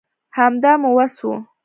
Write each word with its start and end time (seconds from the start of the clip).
همدا 0.37 0.71
مو 0.81 0.89
وس 0.97 1.15
وو 1.23 1.33